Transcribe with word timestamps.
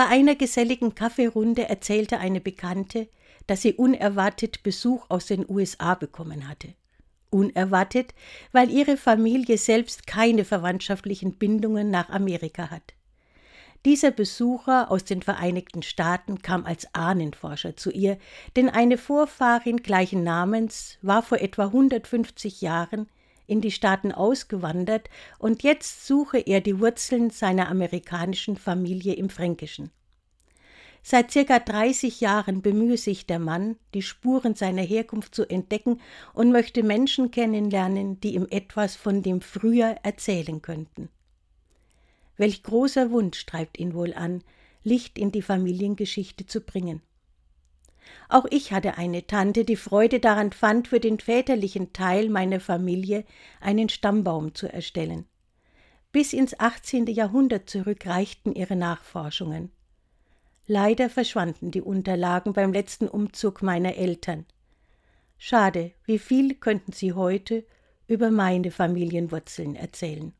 Bei 0.00 0.06
einer 0.06 0.34
geselligen 0.34 0.94
Kaffeerunde 0.94 1.68
erzählte 1.68 2.20
eine 2.20 2.40
Bekannte, 2.40 3.06
dass 3.46 3.60
sie 3.60 3.74
unerwartet 3.74 4.62
Besuch 4.62 5.04
aus 5.10 5.26
den 5.26 5.44
USA 5.46 5.94
bekommen 5.94 6.48
hatte. 6.48 6.68
Unerwartet, 7.28 8.14
weil 8.50 8.70
ihre 8.70 8.96
Familie 8.96 9.58
selbst 9.58 10.06
keine 10.06 10.46
verwandtschaftlichen 10.46 11.34
Bindungen 11.34 11.90
nach 11.90 12.08
Amerika 12.08 12.70
hat. 12.70 12.94
Dieser 13.84 14.10
Besucher 14.10 14.90
aus 14.90 15.04
den 15.04 15.20
Vereinigten 15.20 15.82
Staaten 15.82 16.40
kam 16.40 16.64
als 16.64 16.94
Ahnenforscher 16.94 17.76
zu 17.76 17.90
ihr, 17.90 18.16
denn 18.56 18.70
eine 18.70 18.96
Vorfahrin 18.96 19.82
gleichen 19.82 20.24
Namens 20.24 20.96
war 21.02 21.22
vor 21.22 21.42
etwa 21.42 21.66
150 21.66 22.62
Jahren 22.62 23.06
in 23.50 23.60
die 23.60 23.72
Staaten 23.72 24.12
ausgewandert 24.12 25.10
und 25.38 25.62
jetzt 25.62 26.06
suche 26.06 26.38
er 26.38 26.60
die 26.60 26.78
Wurzeln 26.80 27.30
seiner 27.30 27.68
amerikanischen 27.68 28.56
Familie 28.56 29.14
im 29.14 29.28
Fränkischen. 29.28 29.90
Seit 31.02 31.30
circa 31.30 31.58
30 31.58 32.20
Jahren 32.20 32.62
bemühe 32.62 32.98
sich 32.98 33.26
der 33.26 33.38
Mann, 33.38 33.76
die 33.94 34.02
Spuren 34.02 34.54
seiner 34.54 34.82
Herkunft 34.82 35.34
zu 35.34 35.48
entdecken 35.48 36.00
und 36.34 36.52
möchte 36.52 36.82
Menschen 36.82 37.30
kennenlernen, 37.30 38.20
die 38.20 38.34
ihm 38.34 38.46
etwas 38.50 38.96
von 38.96 39.22
dem 39.22 39.40
Früher 39.40 39.96
erzählen 40.02 40.60
könnten. 40.62 41.08
Welch 42.36 42.62
großer 42.62 43.10
Wunsch 43.10 43.44
treibt 43.46 43.78
ihn 43.78 43.94
wohl 43.94 44.14
an, 44.14 44.44
Licht 44.82 45.18
in 45.18 45.32
die 45.32 45.42
Familiengeschichte 45.42 46.46
zu 46.46 46.60
bringen. 46.60 47.02
Auch 48.28 48.46
ich 48.50 48.72
hatte 48.72 48.98
eine 48.98 49.26
Tante, 49.26 49.64
die 49.64 49.76
Freude 49.76 50.20
daran 50.20 50.52
fand, 50.52 50.88
für 50.88 51.00
den 51.00 51.18
väterlichen 51.18 51.92
Teil 51.92 52.28
meiner 52.28 52.60
Familie 52.60 53.24
einen 53.60 53.88
Stammbaum 53.88 54.54
zu 54.54 54.72
erstellen. 54.72 55.26
Bis 56.12 56.32
ins 56.32 56.58
18. 56.58 57.06
Jahrhundert 57.06 57.70
zurück 57.70 58.06
reichten 58.06 58.54
ihre 58.54 58.76
Nachforschungen. 58.76 59.70
Leider 60.66 61.10
verschwanden 61.10 61.70
die 61.70 61.82
Unterlagen 61.82 62.52
beim 62.52 62.72
letzten 62.72 63.08
Umzug 63.08 63.62
meiner 63.62 63.96
Eltern. 63.96 64.46
Schade, 65.38 65.92
wie 66.04 66.18
viel 66.18 66.54
könnten 66.54 66.92
sie 66.92 67.12
heute 67.12 67.64
über 68.06 68.30
meine 68.30 68.70
Familienwurzeln 68.70 69.74
erzählen. 69.74 70.32